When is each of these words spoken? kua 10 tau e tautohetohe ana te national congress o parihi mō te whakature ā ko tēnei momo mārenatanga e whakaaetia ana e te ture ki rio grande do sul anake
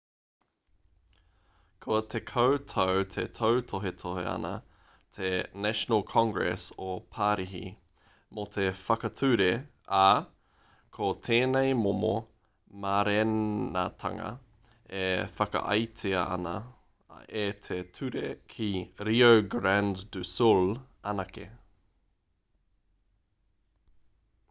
kua 1.83 1.97
10 2.11 2.55
tau 2.71 2.93
e 3.23 3.25
tautohetohe 3.39 4.23
ana 4.35 4.53
te 5.17 5.29
national 5.65 6.01
congress 6.13 6.63
o 6.85 6.87
parihi 7.17 7.61
mō 8.39 8.45
te 8.55 8.63
whakature 8.79 9.49
ā 9.99 10.07
ko 10.99 11.11
tēnei 11.29 11.77
momo 11.83 12.11
mārenatanga 12.87 14.33
e 15.03 15.05
whakaaetia 15.37 16.25
ana 16.39 16.57
e 17.45 17.47
te 17.69 17.81
ture 17.99 18.35
ki 18.55 18.71
rio 19.11 19.31
grande 19.57 20.09
do 20.17 20.27
sul 20.35 20.65
anake 21.15 21.47